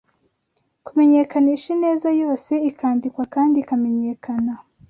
[0.85, 4.51] Kumenyekanisha ineza yose ikandikwa kandi ikamenyekana;